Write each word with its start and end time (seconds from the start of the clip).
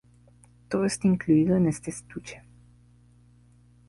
Todo 0.67 0.85
está 0.85 1.07
incluido 1.07 1.55
en 1.55 1.67
este 1.67 1.91
estuche. 1.91 2.41